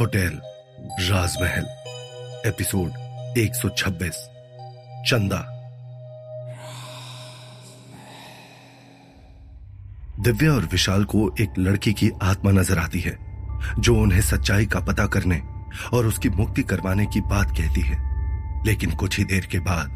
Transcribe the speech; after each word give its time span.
Hotel, 0.00 0.40
राजमहल, 1.00 1.66
episode 2.46 2.90
126 3.38 4.16
चंदा। 5.06 5.38
दिव्या 10.20 10.52
और 10.52 10.64
विशाल 10.64 11.04
को 11.04 11.34
एक 11.40 11.48
लड़की 11.58 11.92
की 11.92 12.10
आत्मा 12.22 12.50
नज़र 12.50 12.78
आती 12.78 13.00
है, 13.00 13.18
जो 13.78 13.96
उन्हें 13.96 14.20
सच्चाई 14.20 14.66
का 14.66 14.80
पता 14.80 15.06
करने 15.06 15.42
और 15.92 16.06
उसकी 16.06 16.28
मुक्ति 16.28 16.62
करवाने 16.62 17.06
की 17.06 17.20
बात 17.20 17.50
कहती 17.50 17.80
है। 17.80 17.96
लेकिन 18.66 18.90
कुछ 18.90 19.18
ही 19.18 19.24
देर 19.24 19.46
के 19.46 19.58
बाद, 19.58 19.88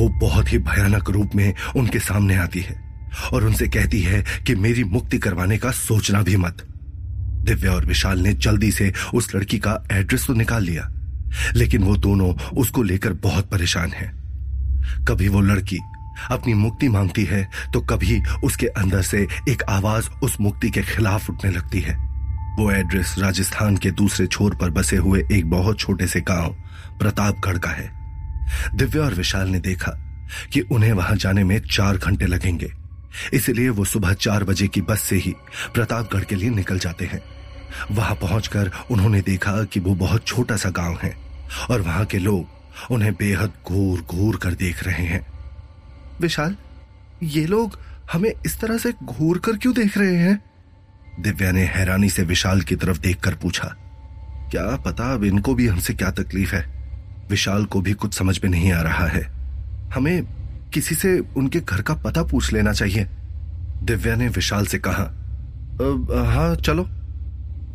वो 0.00 0.08
बहुत 0.08 0.52
ही 0.52 0.58
भयानक 0.58 1.10
रूप 1.10 1.30
में 1.34 1.54
उनके 1.76 1.98
सामने 1.98 2.36
आती 2.36 2.60
है 2.60 3.00
और 3.32 3.44
उनसे 3.44 3.68
कहती 3.68 4.00
है 4.00 4.24
कि 4.46 4.54
मेरी 4.54 4.84
मुक्ति 4.84 5.18
करवाने 5.18 5.58
का 5.58 5.70
सोचना 5.70 6.22
भी 6.22 6.36
मत। 6.36 6.68
दिव्या 7.44 7.72
और 7.72 7.86
विशाल 7.86 8.18
ने 8.18 8.32
जल्दी 8.34 8.70
से 8.70 8.92
उस 9.14 9.34
लड़की 9.34 9.58
का 9.58 9.78
एड्रेस 9.92 10.26
तो 10.26 10.34
निकाल 10.34 10.64
लिया, 10.64 10.88
लेकिन 11.54 11.82
वो 11.82 11.96
दोनों 11.98 12.32
उसको 12.56 12.82
लेकर 12.82 13.12
बहुत 13.22 13.50
परेशान 13.50 13.92
हैं। 13.92 15.04
कभी 15.08 15.28
वो 15.28 15.40
लड़की 15.40 15.78
अपनी 16.30 16.54
मुक्ति 16.54 16.88
मांगती 16.88 17.24
है 17.24 17.48
तो 17.72 17.80
कभी 17.80 18.20
उसके 18.44 18.66
अंदर 18.68 19.02
से 19.02 19.26
एक 19.48 19.62
आवाज़ 19.62 20.08
उस 20.22 20.36
मुक्ति 20.40 20.70
के 20.70 20.82
खिलाफ 20.84 21.30
उठने 21.30 21.50
लगती 21.50 21.80
है। 21.80 21.94
वो 22.58 22.70
एड्रेस 22.72 23.14
राजस्थान 23.18 23.76
के 23.76 23.90
दूसरे 23.90 24.26
छोर 24.26 24.54
पर 24.54 24.70
बसे 24.70 24.96
हुए 24.96 25.22
एक 25.32 25.50
बहुत 25.50 25.78
छोटे 25.78 26.06
से 26.06 26.20
गाँव, 26.20 26.54
प्रतापगढ़ 26.98 27.58
का 27.58 27.70
है। 27.70 27.90
दिव्या 28.74 29.02
और 29.02 29.14
विशाल 29.14 29.48
ने 29.48 29.60
देखा 29.60 29.92
कि 30.52 30.60
उन्हें 30.62 30.92
वहाँ 30.92 31.16
जाने 31.16 31.44
में 31.44 31.58
चार 31.66 31.96
घंटे 31.96 32.26
लगेंगे। 32.26 32.70
इसलिए 33.34 33.68
वो 33.68 33.84
सुबह 33.84 34.12
चार 34.14 34.44
बजे 34.44 34.66
की 34.68 34.80
बस 34.80 35.00
से 35.00 35.16
ही 35.16 35.34
प्रतापगढ़ 35.74 36.24
के 36.24 36.34
लिए 36.34 36.50
निकल 36.50 36.78
जाते 36.78 37.04
हैं। 37.04 37.20
वहाँ 37.90 38.14
पहुंचकर 38.14 38.70
उन्होंने 38.90 39.20
देखा 39.20 39.62
कि 39.64 39.80
वो 39.80 39.94
बहुत 39.94 40.26
छोटा 40.26 40.56
सा 40.56 40.70
गाँव 40.70 40.98
है 41.02 41.14
और 41.70 41.80
वहाँ 41.80 42.04
के 42.04 42.18
लोग 42.18 42.90
उन्हें 42.90 43.12
बेहद 43.12 43.52
घूर 43.68 44.00
घूर 44.00 44.36
कर 44.36 44.54
देख 44.54 44.82
रहे 44.84 45.06
हैं। 45.06 45.26
विशाल, 46.20 46.56
ये 47.22 47.44
लोग 47.46 47.78
हमें 48.12 48.32
इस 48.46 48.60
तरह 48.60 48.78
से 48.78 48.92
घूर 49.04 49.38
कर 49.38 49.56
क्यों 49.56 49.74
देख 49.74 49.98
रहे 49.98 50.16
हैं? 50.16 50.42
दिव्या 51.20 51.50
ने 51.52 51.64
हैरानी 51.64 52.08
से 52.08 52.22
विशाल 52.22 52.60
की 52.60 52.76
तरफ़ 52.76 52.98
देखकर 52.98 53.34
पूछा, 53.34 53.74
क्या 54.50 54.64
पता 54.76 55.12
अब 55.14 55.24
इनको 55.24 55.54
भी 55.54 55.66
हमसे 55.66 55.94
क्या 55.94 56.10
तकलीफ़ 56.10 56.54
है? 56.54 56.64
विशाल 57.30 57.64
को 57.64 57.80
भी 57.80 57.92
कुछ 57.92 58.14
समझ 58.14 58.38
में 58.44 58.50
नहीं 58.50 58.72
आ 58.72 58.80
रहा 58.82 59.06
है। 59.06 59.22
हमें 59.94 60.22
किसी 60.74 60.94
से 60.94 61.18
उनके 61.36 61.60
घर 61.60 61.82
का 61.82 61.94
पता 61.94 62.22
पूछ 62.22 62.52
लेना 62.52 62.72
चाहिए। 62.72 63.08
दिव्या 63.82 64.14
ने 64.16 64.28
विशाल 64.28 64.66
से 64.66 64.78
कहा 64.78 65.10
हाँ 66.32 66.54
चलो। 66.56 66.88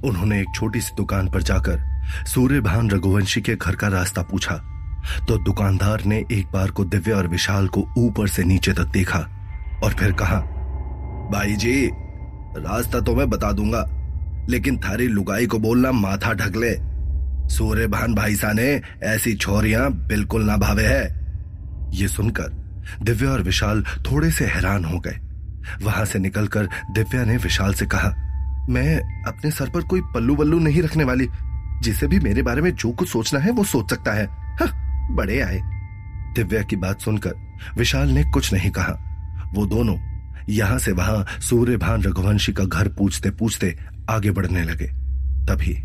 उन्होंने 0.05 0.41
एक 0.41 0.47
छोटी 0.55 0.81
सी 0.81 0.95
दुकान 0.97 1.29
पर 1.29 1.41
जाकर 1.41 1.79
सूर्यभान 2.27 2.89
रघुवंशी 2.89 3.41
के 3.41 3.55
घर 3.55 3.75
का 3.75 3.87
रास्ता 3.87 4.21
पूछा। 4.21 4.53
तो 5.27 5.37
दुकानदार 5.37 6.03
ने 6.03 6.25
एक 6.31 6.47
बार 6.53 6.71
को 6.71 6.85
दिव्या 6.85 7.17
और 7.17 7.27
विशाल 7.27 7.67
को 7.67 7.87
ऊपर 7.97 8.27
से 8.27 8.43
नीचे 8.43 8.73
तक 8.73 8.85
देखा 8.85 9.19
और 9.83 9.93
फिर 9.93 10.11
कहा, 10.11 10.39
भाई 11.31 11.55
जी, 11.55 11.89
रास्ता 12.57 12.99
तो 12.99 13.15
मैं 13.15 13.29
बता 13.29 13.51
दूँगा, 13.51 13.85
लेकिन 14.49 14.77
थारी 14.77 15.07
लुगाई 15.07 15.47
को 15.47 15.59
बोलना 15.59 15.91
माथा 15.91 16.33
ढक 16.33 16.55
ले। 16.55 16.75
सूर्यभान 17.53 18.15
भाई 18.15 18.35
ने 18.45 18.81
ऐसी 19.03 19.35
छोरियाँ 19.35 19.91
बिल्कुल 19.91 20.43
ना 20.43 20.57
भावे 20.57 20.83
है। 20.83 21.03
ये 21.93 22.07
सुनकर 22.07 22.49
दिव्या 23.01 23.31
और 23.31 23.41
विशाल 23.41 23.83
थोड़े 23.83 24.31
से 24.31 24.45
हैरान 24.45 24.85
हो 24.85 24.99
गए। 24.99 25.19
वहाँ 25.83 26.05
से 26.05 26.19
निकलकर 26.19 26.69
दिव्या 26.91 27.23
ने 27.23 27.37
विशाल 27.37 27.73
से 27.73 27.85
कहा 27.85 28.27
मैं 28.69 29.23
अपने 29.23 29.51
सर 29.51 29.69
पर 29.69 29.81
कोई 29.81 30.01
पल्लू 30.01 30.35
वल्लू 30.35 30.59
नहीं 30.59 30.81
रखने 30.81 31.03
वाली। 31.03 31.27
जिसे 31.81 32.07
भी 32.07 32.19
मेरे 32.19 32.41
बारे 32.41 32.61
में 32.61 32.75
जो 32.75 32.91
कुछ 32.91 33.09
सोचना 33.09 33.39
है 33.39 33.51
वो 33.51 33.63
सोच 33.63 33.89
सकता 33.89 34.13
है। 34.13 34.25
हा, 34.59 34.65
बड़े 35.11 35.41
आए। 35.41 35.59
दिव्या 36.35 36.61
की 36.61 36.75
बात 36.75 37.01
सुनकर 37.01 37.33
विशाल 37.77 38.09
ने 38.09 38.23
कुछ 38.23 38.53
नहीं 38.53 38.71
कहा। 38.71 39.03
वो 39.53 39.65
दोनों 39.65 39.97
यहाँ 40.49 40.80
से 40.80 40.92
वहाँ 40.92 41.25
सूर्यभान 41.39 42.03
रघुवंशी 42.03 42.53
का 42.53 42.64
घर 42.64 42.87
पूछते 42.87 43.31
पूछते 43.31 43.77
आगे 44.09 44.31
बढ़ने 44.31 44.64
लगे। 44.64 44.87
तभी 45.45 45.83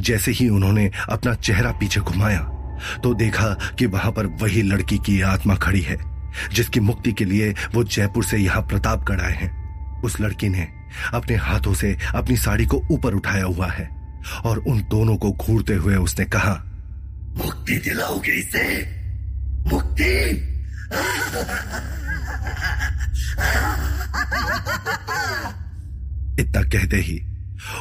जैसे 0.00 0.32
ही 0.32 0.48
उन्होंने 0.48 0.90
अपना 1.08 1.34
चेहरा 1.34 1.70
पीछे 1.70 2.00
घुमाया 2.00 2.38
तो 3.02 3.14
देखा 3.14 3.48
कि 3.78 3.86
वहाँ 3.86 4.12
पर 4.12 4.26
वही 4.26 4.62
लड़की 4.62 4.98
की 4.98 5.20
आत्मा 5.20 5.54
खड़ी 5.54 5.80
है 5.80 5.96
जिसकी 6.52 6.80
मुक्ति 6.80 7.12
के 7.12 7.24
लिए 7.24 7.54
वो 7.74 7.84
जयपुर 7.84 8.24
से 8.24 8.38
यहाँ 8.38 8.62
प्रतापगढ़ 8.62 9.20
आए 9.20 9.32
हैं। 9.32 10.02
उस 10.02 10.20
लड़की 10.20 10.48
ने 10.48 10.68
अपने 11.14 11.36
हाथों 11.36 11.74
से 11.74 11.96
अपनी 12.14 12.36
साड़ी 12.36 12.66
को 12.66 12.82
ऊपर 12.90 13.14
उठाया 13.14 13.44
हुआ 13.44 13.66
है 13.66 13.88
और 14.44 14.58
उन 14.58 14.80
दोनों 14.80 15.16
को 15.16 15.32
घूरते 15.32 15.74
हुए 15.74 15.96
उसने 15.96 16.24
कहा 16.24 16.54
मुक्ति 17.36 17.78
दिलाओगे 17.78 18.32
इसे। 18.32 18.64
मुक्ति। 19.66 20.12
इतना 26.42 26.62
कहते 26.62 26.96
ही 26.96 27.20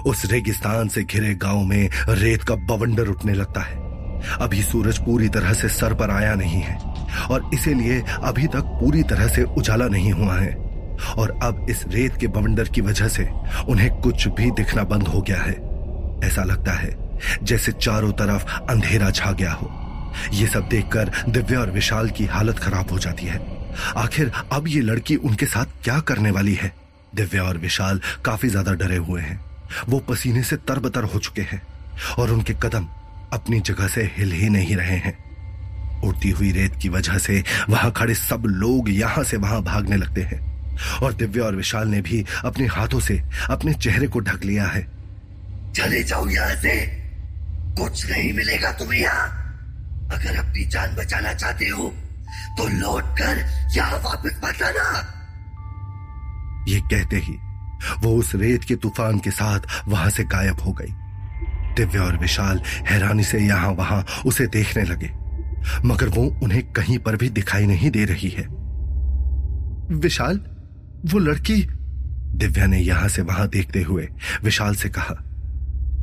उस 0.06 0.26
रेगिस्तान 0.26 0.88
से 0.88 1.04
घिरे 1.04 1.34
गाँव 1.36 1.64
में 1.64 1.90
रेत 2.10 2.44
का 2.44 2.56
बवंडर 2.56 3.08
उठने 3.08 3.34
लगता 3.34 3.62
है। 3.62 3.82
अभी 4.38 4.64
सूरज 4.64 4.98
पूरी 4.98 5.30
तरह 5.30 5.54
से 5.54 5.70
सर 5.70 5.94
पर 5.94 6.12
आया 6.12 6.34
नहीं 6.36 6.62
है 6.62 6.76
और 7.30 7.50
इसीलिए 7.54 8.04
अभी 8.24 8.48
तक 8.48 8.78
पूरी 8.82 9.04
तरह 9.04 9.28
से 9.28 9.44
उजाला 9.44 9.88
नहीं 9.88 10.12
हुआ 10.12 10.40
है। 10.40 10.73
और 11.18 11.38
अब 11.44 11.66
इस 11.70 11.84
रेत 11.88 12.18
के 12.18 12.28
बवंडर 12.28 12.68
की 12.68 12.82
वजह 12.82 13.08
से 13.08 13.30
उन्हें 13.70 13.90
कुछ 14.02 14.28
भी 14.28 14.52
दिखना 14.52 14.84
बंद 14.84 15.08
हो 15.08 15.22
गया 15.22 15.42
है। 15.42 15.54
ऐसा 16.24 16.44
लगता 16.44 16.72
है 16.72 16.98
जैसे 17.44 17.72
चारों 17.72 18.12
तरफ़ 18.12 18.46
अंधेरा 18.70 19.10
छा 19.12 19.32
गया 19.32 19.52
हो। 19.52 19.72
ये 20.34 20.48
सब 20.48 20.68
देखकर 20.70 21.12
दिव्या 21.30 21.60
और 21.60 21.72
विशाल 21.72 22.10
की 22.10 22.26
हालत 22.26 22.60
खराब 22.60 22.92
हो 22.92 23.00
जाती 23.00 23.26
है। 23.26 23.42
आखिर 23.98 24.32
अब 24.52 24.68
ये 24.68 24.82
लड़की 24.82 25.16
उनके 25.16 25.46
साथ 25.46 25.84
क्या 25.84 26.00
करने 26.00 26.32
वाली 26.32 26.54
है? 26.54 26.74
दिव्या 27.16 27.44
और 27.44 27.58
विशाल 27.58 28.02
काफ़ी 28.26 28.50
ज़्यादा 28.50 28.74
डरे 28.74 28.98
हुए 28.98 29.22
हैं। 29.22 29.40
वो 29.90 30.00
पसीने 30.00 30.44
से 30.44 30.56
तरबतर 30.58 31.04
हो 31.04 31.20
चुके 31.20 31.42
हैं 31.42 31.62
और 32.20 32.32
उनके 32.32 32.54
कदम 32.54 32.88
अपनी 33.34 33.60
जगह 33.60 33.88
से 33.88 34.04
हिल 34.18 34.32
ही 34.32 34.50
नहीं 34.50 34.76
रहे 34.76 34.98
हैं। 34.98 35.18
उड़ती 36.04 36.30
हुई 36.30 36.52
रेत 36.52 36.76
की 36.76 36.90
वजह 36.90 37.18
से 37.18 37.44
वहाँ 37.70 37.92
खड़े 37.92 38.16
सब 38.16 38.44
लोग 38.46 38.90
यहाँ 38.90 39.24
से 39.24 39.38
वहाँ 39.38 39.62
भागने 39.64 39.96
लगते 39.96 40.22
हैं। 40.22 40.53
और 41.04 41.14
दिव्या 41.14 41.46
और 41.46 41.56
विशाल 41.56 41.88
ने 41.88 42.02
भी 42.02 42.24
अपने 42.46 42.66
हाथों 42.68 43.00
से 43.00 43.22
अपने 43.50 43.74
चेहरे 43.74 44.08
को 44.08 44.20
ढक 44.20 44.44
लिया 44.44 44.66
है। 44.68 44.88
चले 45.76 46.04
जाओ 46.04 46.28
यहाँ 46.28 46.56
से। 46.56 46.76
कुछ 47.80 48.10
नहीं 48.12 48.34
मिलेगा 48.34 48.72
तुम्हें 48.72 49.00
यहाँ। 49.02 49.28
अगर 50.14 50.38
अपनी 50.40 50.66
जान 50.66 50.96
बचाना 50.96 51.34
चाहते 51.34 51.68
हो 51.68 51.94
तो 52.58 52.68
लौट 52.70 53.18
कर 53.18 53.38
यहाँ 53.76 54.00
वापस 54.00 54.40
मत 54.46 54.62
आना। 54.64 54.86
ये 56.68 56.80
कहते 56.92 57.18
ही 57.18 57.38
वो 58.04 58.16
उस 58.16 58.34
रेत 58.36 58.64
के 58.64 58.76
तूफ़ान 58.76 59.20
के 59.20 59.32
साथ 59.32 59.62
वहाँ 59.88 60.10
से 60.10 60.24
गायब 60.24 60.60
हो 60.60 60.72
गई। 60.72 60.94
दिव्या 61.76 62.02
और 62.04 62.18
विशाल 62.18 62.62
हैरानी 62.88 63.24
से 63.24 63.40
यहाँ 63.40 63.72
वहाँ 63.72 64.06
उसे 64.26 64.48
देखने 64.48 64.84
लगे। 64.84 65.10
मगर 65.86 66.10
वो 66.10 66.24
उन्हें 66.44 66.62
कहीं 66.74 66.98
पर 67.00 67.16
भी 67.16 67.30
दिखाई 67.30 67.66
नहीं 67.66 67.92
दे 67.92 68.06
रही 68.06 68.30
है। 68.30 68.44
विशाल 70.00 70.38
वो 71.06 71.20
लड़की? 71.20 71.62
दिव्या 72.38 72.66
ने 72.66 72.80
यहाँ 72.80 73.08
से 73.08 73.22
वहाँ 73.22 73.48
देखते 73.48 73.82
हुए 73.82 74.08
विशाल 74.44 74.76
से 74.76 74.90
कहा, 74.90 75.16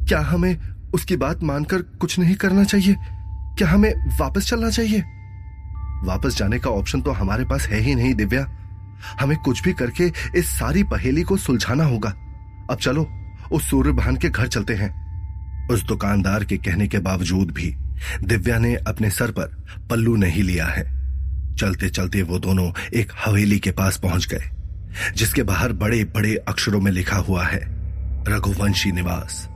क्या 0.09 0.21
हमें 0.21 0.57
उसकी 0.95 1.17
बात 1.17 1.43
मानकर 1.43 1.83
कुछ 2.01 2.19
नहीं 2.19 2.35
करना 2.35 2.65
चाहिए? 2.65 2.95
क्या 3.59 3.69
हमें 3.69 3.93
वापस 4.19 4.49
चलना 4.49 4.71
चाहिए? 4.71 5.01
वापस 6.05 6.37
जाने 6.37 6.59
का 6.59 6.71
ऑप्शन 6.71 7.01
तो 7.01 7.11
हमारे 7.11 7.45
पास 7.45 7.67
है 7.67 7.81
ही 7.81 7.95
नहीं, 7.95 8.15
दिव्या। 8.15 8.47
हमें 9.21 9.37
कुछ 9.39 9.63
भी 9.63 9.73
करके 9.73 10.11
इस 10.39 10.49
सारी 10.51 10.83
पहेली 10.85 11.23
को 11.23 11.37
सुलझाना 11.37 11.85
होगा। 11.85 12.11
अब 12.71 12.79
चलो, 12.81 13.07
उस 13.53 13.69
सूर्यभान 13.71 14.17
के 14.17 14.29
घर 14.29 14.49
चलते 14.49 14.75
हैं। 14.75 15.69
उस 15.69 15.83
दुकानदार 15.83 16.45
के 16.45 16.57
कहने 16.57 16.89
के 16.89 16.99
बावजूद 16.99 17.51
भी 17.51 17.75
दिव्या 18.25 18.59
ने 18.59 18.75
अपने 18.77 19.11
सर 19.11 19.31
पर 19.31 19.57
पल्लू 19.91 20.17
नहीं 20.17 20.43
लिया 20.43 20.67
है। 20.67 20.85
चलते 21.57 21.89
चलते 21.89 22.23
वो 22.23 22.39
दोनों 22.39 22.71
एक 22.95 23.13
हवेली 23.25 23.59
के 23.59 23.71
पास 23.71 23.99
पहुँच 23.99 24.27
गए। 24.27 24.51
जिसके 25.15 25.43
बाहर 25.43 25.73
बड़े 25.73 26.05
बड़े 26.05 26.35
अक्षरों 26.49 26.81
में 26.81 26.91
लिखा 26.93 27.17
हुआ 27.19 27.45
है, 27.45 27.61
रघुवंशी 28.29 28.93
निवास। 28.93 29.47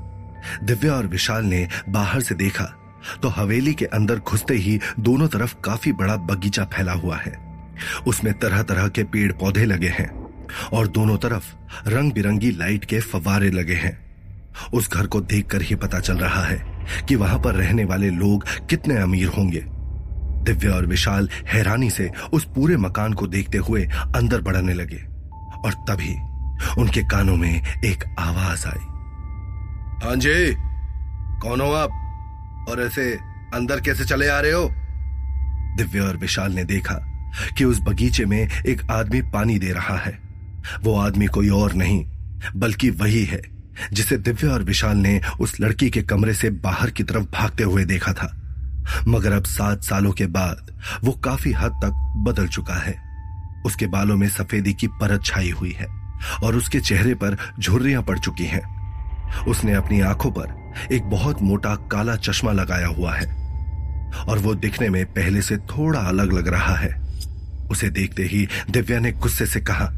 दिव्या 0.64 0.94
और 0.94 1.06
विशाल 1.06 1.44
ने 1.44 1.66
बाहर 1.88 2.20
से 2.20 2.34
देखा 2.34 2.64
तो 3.22 3.28
हवेली 3.28 3.72
के 3.74 3.84
अंदर 3.86 4.18
घुसते 4.18 4.54
ही 4.54 4.78
दोनों 5.00 5.28
तरफ़ 5.28 5.54
काफ़ी 5.64 5.92
बड़ा 5.92 6.16
बगीचा 6.16 6.64
फैला 6.64 6.92
हुआ 6.92 7.16
है। 7.16 7.32
उसमें 8.06 8.32
तरह 8.34 8.62
तरह 8.62 8.88
के 8.88 9.04
पेड़ 9.04 9.32
पौधे 9.32 9.64
लगे 9.64 9.88
हैं, 9.88 10.08
और 10.72 10.86
दोनों 10.88 11.16
तरफ़ 11.18 11.52
रंग 11.88 12.12
बिरंगी 12.12 12.50
लाइट 12.50 12.84
के 12.84 13.00
फवारे 13.00 13.50
लगे 13.50 13.74
हैं। 13.74 13.98
उस 14.74 14.90
घर 14.90 15.06
को 15.06 15.20
देखकर 15.20 15.62
ही 15.62 15.74
पता 15.74 16.00
चल 16.00 16.18
रहा 16.18 16.44
है 16.44 16.64
कि 17.08 17.16
वहाँ 17.16 17.38
पर 17.38 17.54
रहने 17.54 17.84
वाले 17.84 18.10
लोग 18.10 18.44
कितने 18.70 18.96
अमीर 18.96 19.28
होंगे। 19.28 19.64
दिव्या 20.44 20.72
और 20.72 20.86
विशाल 20.86 21.28
हैरानी 21.46 21.90
से 21.90 22.10
उस 22.32 22.44
पूरे 22.44 22.76
मकान 22.76 23.12
को 23.12 23.26
देखते 23.26 23.58
हुए 23.58 23.84
अंदर 24.16 24.40
बढ़ने 24.40 24.74
लगे। 24.74 25.13
और 25.64 25.72
तभी 25.88 26.14
उनके 26.78 27.02
कानों 27.02 27.36
में 27.36 27.62
एक 27.84 28.04
आवाज़ 28.18 28.66
आई। 28.66 28.84
हाँ 30.04 30.16
जी 30.16 30.54
कौन 31.40 31.60
हो 31.60 31.72
आप? 31.72 32.66
और 32.70 32.80
ऐसे 32.82 33.12
अंदर 33.54 33.80
कैसे 33.80 34.04
चले 34.04 34.28
आ 34.28 34.40
रहे 34.40 34.52
हो? 34.52 34.68
दिव्य 35.76 36.00
और 36.00 36.16
विशाल 36.16 36.52
ने 36.52 36.64
देखा 36.64 36.94
कि 37.58 37.64
उस 37.64 37.80
बगीचे 37.80 38.24
में 38.24 38.48
एक 38.66 38.90
आदमी 38.90 39.22
पानी 39.22 39.58
दे 39.58 39.72
रहा 39.72 39.96
है। 39.96 40.18
वो 40.82 40.98
आदमी 41.00 41.26
कोई 41.26 41.48
और 41.48 41.74
नहीं 41.74 42.04
बल्कि 42.56 42.90
वही 42.90 43.24
है 43.24 43.42
जिसे 43.92 44.16
दिव्य 44.16 44.48
और 44.48 44.62
विशाल 44.62 44.96
ने 44.96 45.20
उस 45.40 45.60
लड़की 45.60 45.90
के 45.90 46.02
कमरे 46.02 46.34
से 46.34 46.50
बाहर 46.50 46.90
की 46.90 47.02
तरफ़ 47.02 47.24
भागते 47.24 47.62
हुए 47.62 47.84
देखा 47.84 48.12
था। 48.12 48.32
मगर 49.08 49.32
अब 49.32 49.44
सात 49.44 49.82
सालों 49.82 50.12
के 50.12 50.26
बाद 50.26 50.80
वो 51.04 51.12
काफ़ी 51.12 51.52
हद 51.52 51.70
तक 51.70 52.22
बदल 52.26 52.48
चुका 52.48 52.74
है। 52.74 53.13
उसके 53.66 53.86
बालों 53.86 54.16
में 54.16 54.28
सफेदी 54.28 54.72
की 54.72 54.86
परत 55.00 55.24
छाई 55.24 55.50
हुई 55.50 55.70
है 55.70 55.86
और 56.44 56.56
उसके 56.56 56.80
चेहरे 56.80 57.14
पर 57.14 57.36
झुर्रियाँ 57.60 58.02
पड़ 58.02 58.18
चुकी 58.18 58.44
हैं। 58.44 58.62
उसने 59.48 59.72
अपनी 59.72 60.00
आँखों 60.00 60.30
पर 60.30 60.92
एक 60.92 61.04
बहुत 61.10 61.42
मोटा 61.42 61.74
काला 61.92 62.16
चश्मा 62.16 62.52
लगाया 62.52 62.86
हुआ 62.86 63.14
है 63.14 63.26
और 64.28 64.38
वो 64.38 64.54
दिखने 64.54 64.88
में 64.88 65.04
पहले 65.06 65.42
से 65.42 65.56
थोड़ा 65.68 66.00
अलग 66.00 66.32
लग 66.32 66.48
रहा 66.48 66.74
है। 66.76 66.92
उसे 67.70 67.90
देखते 67.90 68.22
ही 68.22 68.46
दिव्या 68.70 68.98
ने 69.00 69.12
गुस्से 69.12 69.46
से 69.46 69.60
कहा, 69.60 69.90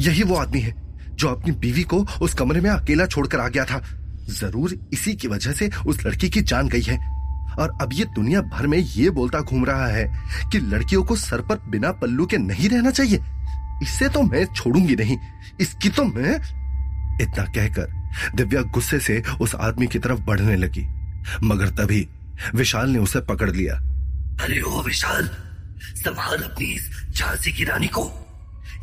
यही 0.00 0.22
वो 0.22 0.34
आदमी 0.36 0.60
है 0.60 0.74
जो 1.12 1.28
अपनी 1.28 1.52
बीवी 1.52 1.82
को 1.82 1.96
उस 2.22 2.34
कमरे 2.34 2.60
में 2.60 2.70
अकेला 2.70 3.06
छोड़कर 3.06 3.40
आ 3.40 3.48
गया 3.48 3.64
था। 3.64 3.82
ज़रूर 4.30 4.74
इसी 4.92 5.14
की 5.14 5.28
वजह 5.28 5.52
से 5.52 5.70
उस 5.86 6.04
लड़की 6.06 6.28
की 6.28 6.40
जान 6.42 6.68
गई 6.68 6.82
है। 6.82 6.98
और 7.58 7.78
अब 7.82 7.90
ये 7.92 8.04
दुनिया 8.04 8.40
भर 8.40 8.66
में 8.66 8.78
ये 8.78 9.10
बोलता 9.10 9.40
घूम 9.40 9.64
रहा 9.64 9.86
है 9.86 10.04
कि 10.52 10.58
लड़कियों 10.58 11.02
को 11.04 11.16
सर 11.16 11.40
पर 11.40 11.58
बिना 11.68 11.92
पल्लू 11.92 12.26
के 12.26 12.38
नहीं 12.38 12.68
रहना 12.68 12.90
चाहिए। 12.90 13.18
इससे 13.82 14.08
तो 14.08 14.22
मैं 14.22 14.44
छोड़ूँगी 14.44 14.96
नहीं। 14.96 15.16
इसकी 15.60 15.88
तो 15.88 16.04
मैं 16.04 16.34
इतना 17.22 17.44
कहकर 17.44 18.32
दिव्या 18.34 18.62
गुस्से 18.62 19.00
से 19.00 19.22
उस 19.40 19.54
आदमी 19.54 19.86
की 19.86 19.98
तरफ़ 19.98 20.20
बढ़ने 20.20 20.56
लगी। 20.56 20.86
मगर 21.42 21.68
तभी 21.68 22.08
विशाल 22.54 22.90
ने 22.90 22.98
उसे 22.98 23.20
पकड़ 23.20 23.50
लिया। 23.50 23.74
अरे 24.44 24.60
ओ 24.60 24.82
विशाल, 24.82 25.30
संभाल 25.94 26.38
अपनी 26.38 26.66
इस 26.66 26.90
झांसी 27.10 27.52
की 27.52 27.64
रानी 27.64 27.86
को। 27.86 28.10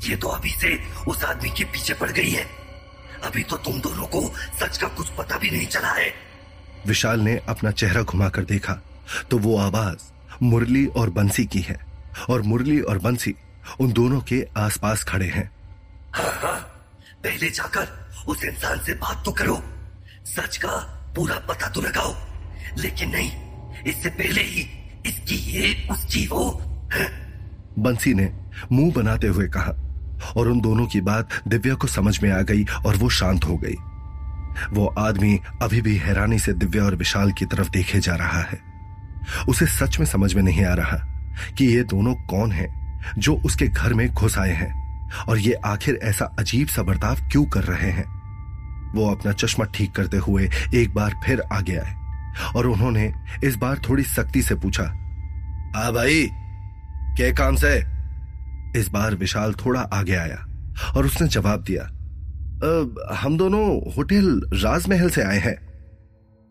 ये 0.10 0.16
तो 0.16 0.28
अभी 0.28 0.50
से 0.50 0.78
उस 1.08 1.24
आदमी 1.24 1.50
के 1.50 1.64
पीछे 1.64 1.94
पड़ 1.94 2.12
गई 2.12 2.30
है। 2.30 2.46
अभी 3.24 3.44
तो 3.44 3.58
तुम 3.58 3.80
दोनों 3.80 4.06
को 4.06 4.34
सच 4.60 4.78
का 4.78 4.88
कुछ 4.88 5.10
पता 5.10 5.38
भी 5.38 5.50
नहीं 5.50 5.68
चला 5.68 5.92
है। 5.92 6.10
विशाल 6.88 7.20
ने 7.20 7.36
अपना 7.50 7.72
चेहरा 7.72 8.02
घुमाकर 8.04 8.44
देखा 8.46 8.74
तो 9.32 9.38
वो 9.38 9.58
आवाज़ 9.58 10.44
मुरली 10.44 10.86
और 10.98 11.10
बंसी 11.10 11.46
की 11.46 11.60
है 11.62 11.78
और 12.30 12.42
मुरली 12.42 12.80
और 12.82 12.98
बंसी 13.00 13.36
उन 13.82 13.92
दोनों 13.92 14.20
के 14.22 14.42
आसपास 14.58 15.04
खड़े 15.04 15.26
हैं। 15.26 15.50
हाँ 16.16 16.32
हाँ 16.42 16.58
पहले 17.24 17.50
जाकर 17.50 17.88
उस 18.28 18.44
इंसान 18.44 18.80
से 18.80 18.94
बात 18.94 19.24
तो 19.26 19.32
करो। 19.32 19.62
सच 20.26 20.58
का 20.58 20.78
पूरा 21.16 21.36
पता 21.50 21.70
तो 21.70 21.82
लगाओ। 21.82 22.14
लेकिन 22.78 23.10
नहीं 23.10 23.32
इससे 23.88 24.10
पहले 24.10 24.42
ही 24.42 24.62
इसकी 25.06 25.36
ये 25.52 25.88
उसकी 25.92 26.26
वो 26.28 26.50
बंसी 27.80 28.14
ने 28.14 28.32
मुँह 28.72 28.92
बनाते 28.94 29.28
हुए 29.28 29.48
कहा 29.48 29.74
और 30.38 30.48
उन 30.48 30.62
दोनों 30.62 30.86
की 30.88 31.02
बात 31.02 31.30
दिव्या 31.48 31.76
को 31.76 31.88
समझ 31.88 32.22
में 32.24 32.32
आ 32.32 32.42
गई 32.42 32.66
और 32.86 32.96
वो 32.96 33.10
शांत 33.10 33.46
हो 33.46 33.58
गई। 33.58 33.76
वो 34.72 34.88
आदमी 34.88 35.40
अभी 35.62 35.82
भी 35.82 35.98
हैरानी 35.98 36.40
से 36.40 36.54
दिव्या 36.54 36.84
और 36.84 36.96
विशाल 36.96 37.32
की 37.32 37.46
तरफ़ 37.46 37.70
देखे 37.70 38.00
जा 38.00 38.16
रहा 38.16 38.42
है। 38.42 38.60
उसे 39.50 39.66
सच 39.66 40.00
में 40.00 40.06
समझ 40.06 40.34
में 40.34 40.44
नहीं 40.44 40.66
आ 40.66 40.74
रहा 40.74 40.98
कि 41.58 41.66
ये 41.66 41.84
दोनों 41.84 42.16
कौन 42.16 42.52
हैं 42.52 42.86
जो 43.18 43.36
उसके 43.36 43.68
घर 43.68 43.94
में 43.94 44.10
घुस 44.10 44.38
आए 44.38 44.52
हैं 44.52 44.86
और 45.12 45.38
ये 45.38 45.54
आखिर 45.54 46.00
ऐसा 46.04 46.26
अजीब 46.40 46.68
सा 46.68 46.84
बर्ताव 46.84 47.16
क्यों 47.16 47.46
कर 47.46 47.64
रहे 47.64 47.92
हैं। 47.92 48.16
वो 48.94 49.16
अपना 49.16 49.32
चश्मा 49.32 49.66
ठीक 49.66 49.92
करते 49.92 50.18
हुए 50.18 50.50
एक 50.76 50.94
बार 50.94 51.14
फिर 51.26 51.42
आगे 51.54 51.76
आए 51.76 51.96
और 52.56 52.68
उन्होंने 52.68 53.14
इस 53.44 53.56
बार 53.56 53.82
थोड़ी 53.90 54.04
सख्ती 54.04 54.42
से 54.42 54.56
पूछा 54.56 54.84
आ 55.76 55.92
भाई, 55.92 56.30
क्या 57.18 57.32
काम 57.32 57.56
से? 57.56 57.86
इस 58.80 58.90
बार 58.90 59.16
विशाल 59.16 59.54
थोड़ा 59.54 59.82
आगे 59.82 60.16
आया 60.16 60.46
और 60.98 61.06
उसने 61.06 61.28
जवाब 61.28 61.64
दिया 61.64 61.95
हम 62.56 63.38
दोनों 63.38 63.94
होटल 63.94 64.42
राजमहल 64.54 65.10
से 65.10 65.22
आए 65.22 65.40
हैं। 65.40 65.58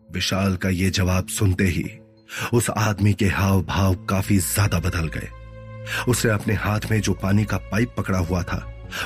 विशाल 0.09 0.55
का 0.55 0.69
यह 0.69 0.89
जवाब 0.89 1.27
सुनते 1.27 1.63
ही 1.63 1.83
उस 2.53 2.69
आदमी 2.69 3.13
के 3.13 3.25
हाव 3.27 3.61
भाव 3.61 3.95
काफ़ी 4.09 4.37
ज़्यादा 4.37 4.79
बदल 4.79 5.07
गए। 5.07 5.29
उसने 6.07 6.31
अपने 6.31 6.53
हाथ 6.53 6.79
में 6.91 6.99
जो 7.01 7.13
पानी 7.13 7.45
का 7.45 7.57
पाइप 7.71 7.95
पकड़ा 7.97 8.19
हुआ 8.19 8.41
था, 8.43 8.57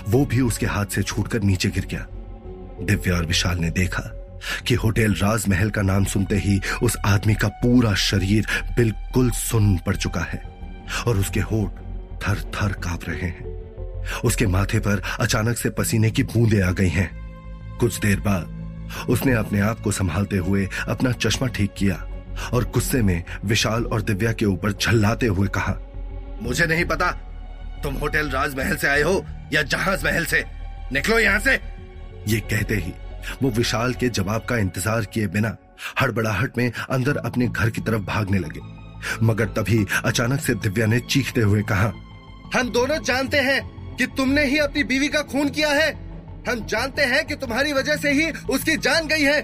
वो 0.08 0.26
भी 0.26 0.42
उसके 0.42 0.66
हाथ 0.66 0.86
से 0.86 1.04
छूटकर 1.04 1.42
नीचे 1.42 1.70
गिर 1.70 1.86
गया। 1.86 2.06
दिव्या 2.86 3.16
और 3.16 3.26
विशाल 3.26 3.58
ने 3.58 3.70
देखा 3.70 4.04
कि 4.68 4.76
होटल 4.76 5.14
राजमहल 5.14 5.70
का 5.70 5.82
नाम 5.82 6.06
सुनते 6.06 6.36
ही 6.38 6.60
उस 6.84 6.98
आदमी 7.06 7.36
का 7.36 7.48
पूरा 7.64 7.94
शरीर 8.02 8.48
बिल्कुल 8.76 9.32
सुन 9.32 9.78
पड़ 9.78 9.96
चुका 9.96 10.22
है 10.22 10.42
और 11.08 11.18
उसके 11.18 11.40
होठ 11.40 11.80
थर 12.24 12.42
थर 12.56 12.74
काँप 12.84 13.10
रहे 13.10 13.28
हैं। 13.28 13.58
उसके 14.26 14.48
माथे 14.48 14.80
पर 14.80 15.02
अचानक 15.20 15.58
से 15.58 15.70
पसीने 15.70 16.12
की 16.12 16.24
बूंदें 16.26 16.62
आ 16.62 16.72
गई 16.72 16.90
हैं। 16.90 17.10
कुछ 17.80 18.00
देर 18.00 18.20
बाद 18.20 18.58
उसने 19.10 19.34
अपने 19.34 19.60
आप 19.62 19.80
को 19.80 19.92
संभालते 19.92 20.38
हुए 20.38 20.68
अपना 20.90 21.12
चश्मा 21.14 21.48
ठीक 21.48 21.74
किया 21.78 21.96
और 22.54 22.64
गुस्से 22.74 23.02
में 23.02 23.24
विशाल 23.46 23.86
और 23.86 24.02
दिव्या 24.02 24.32
के 24.34 24.46
ऊपर 24.46 24.72
झल्लाते 24.74 25.28
हुए 25.28 25.48
कहा, 25.48 25.76
मुझे 26.42 26.66
नहीं 26.66 26.86
पता 26.86 27.12
तुम 27.84 27.96
होटल 27.96 28.30
राजमहल 28.30 28.76
से 28.76 28.88
आए 28.88 29.02
हो 29.02 29.24
या 29.54 29.62
जहाज़ 29.64 30.06
महल 30.06 30.26
से। 30.26 30.44
निकलो 30.94 31.20
यहाँ 31.20 31.40
से! 31.40 31.54
ये 32.28 32.40
कहते 32.42 32.76
ही 32.76 32.94
वो 33.42 33.50
विशाल 33.52 33.94
के 33.94 34.10
जवाब 34.10 34.46
का 34.46 34.58
इंतज़ार 34.58 35.06
किए 35.06 35.28
बिना 35.28 35.56
हड़बड़ाहट 36.02 36.58
में 36.58 36.72
अंदर 36.72 37.18
अपने 37.18 37.48
घर 37.48 37.70
की 37.70 37.82
तरफ़ 37.82 38.02
भागने 38.04 38.40
लगे। 38.40 38.62
मगर 39.24 39.46
तभी 39.54 39.86
अचानक 40.06 40.40
से 40.42 40.54
दिव्या 40.56 40.86
ने 40.86 41.00
चीखते 41.02 41.42
हुए 41.42 41.62
कहा, 41.64 41.92
हम 42.56 42.70
दोनों 42.70 42.98
जानते 43.04 43.38
हैं 43.40 43.62
कि 44.00 44.06
तुमने 44.18 44.46
ही 44.46 44.58
अपनी 44.60 44.84
बीवी 44.86 45.08
का 45.08 45.22
खून 45.24 45.50
किया 45.50 45.70
है। 45.72 45.92
हम 46.48 46.66
जानते 46.66 47.06
हैं 47.06 47.26
कि 47.28 47.36
तुम्हारी 47.38 47.74
वजह 47.74 47.96
से 47.98 48.12
ही 48.12 48.30
उसकी 48.50 48.76
जान 48.80 49.08
गई 49.08 49.24
है। 49.24 49.42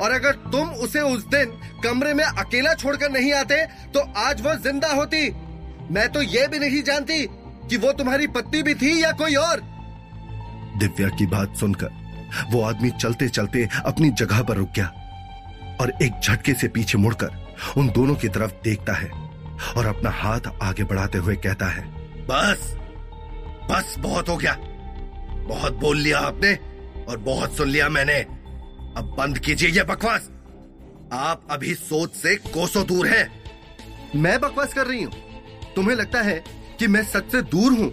और 0.00 0.10
अगर 0.10 0.32
तुम 0.52 0.68
उसे 0.84 1.00
उस 1.06 1.26
दिन 1.28 1.50
कमरे 1.84 2.14
में 2.14 2.24
अकेला 2.24 2.72
छोड़कर 2.74 3.10
नहीं 3.12 3.32
आते 3.34 3.64
तो 3.94 4.00
आज 4.18 4.40
वो 4.40 4.54
ज़िंदा 4.62 4.92
होती। 4.92 5.28
मैं 5.90 6.08
तो 6.12 6.22
ये 6.24 6.46
भी 6.48 6.58
नहीं 6.58 6.82
जानती 6.82 7.26
कि 7.68 7.76
वो 7.76 7.92
तुम्हारी 7.92 8.26
पत्नी 8.28 8.62
भी 8.62 8.74
थी 8.74 9.02
या 9.02 9.10
कोई 9.14 9.34
और। 9.36 9.60
दिव्या 10.78 11.08
की 11.08 11.26
बात 11.26 11.56
सुनकर 11.56 11.98
वो 12.50 12.62
आदमी 12.62 12.90
चलते 12.92 13.28
चलते 13.28 13.68
अपनी 13.86 14.10
जगह 14.12 14.42
पर 14.42 14.56
रुक 14.56 14.72
गया 14.76 14.86
और 15.80 15.92
एक 16.02 16.20
झटके 16.20 16.54
से 16.54 16.68
पीछे 16.68 16.98
मुड़कर 16.98 17.38
उन 17.76 17.88
दोनों 17.90 18.14
की 18.14 18.28
तरफ़ 18.30 18.52
देखता 18.64 18.92
है 18.92 19.10
और 19.76 19.86
अपना 19.86 20.10
हाथ 20.16 20.52
आगे 20.62 20.84
बढ़ाते 20.84 21.18
हुए 21.18 21.36
कहता 21.38 21.66
है 21.66 21.84
बस। 22.26 22.76
बस 23.70 23.94
बहुत 23.98 24.28
हो 24.28 24.36
गया। 24.36 24.56
बहुत 25.48 25.72
बोल 25.72 25.98
लिया 25.98 26.18
आपने 26.18 26.52
और 27.04 27.18
बहुत 27.18 27.56
सुन 27.56 27.68
लिया 27.68 27.88
मैंने। 27.88 28.14
अब 28.98 29.14
बंद 29.18 29.38
कीजिए 29.38 29.68
ये 29.68 29.82
बकवास। 29.82 30.28
आप 31.12 31.46
अभी 31.50 31.74
सोच 31.74 32.12
से 32.12 32.34
कोसों 32.46 32.84
दूर 32.86 33.06
हैं। 33.06 33.26
मैं 34.16 34.38
बकवास 34.40 34.72
कर 34.74 34.86
रही 34.86 35.02
हूँ। 35.02 35.12
तुम्हें 35.76 35.94
लगता 35.96 36.22
है 36.22 36.42
कि 36.78 36.86
मैं 36.86 37.02
सच 37.04 37.30
से 37.32 37.42
दूर 37.44 37.72
हूँ? 37.72 37.92